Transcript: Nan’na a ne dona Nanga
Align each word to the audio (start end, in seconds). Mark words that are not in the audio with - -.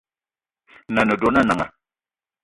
Nan’na 0.87 1.01
a 1.07 1.07
ne 1.07 1.15
dona 1.21 1.41
Nanga 1.47 1.67